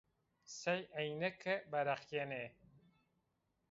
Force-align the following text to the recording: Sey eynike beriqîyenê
Sey 0.59 0.81
eynike 1.01 1.55
beriqîyenê 1.71 2.43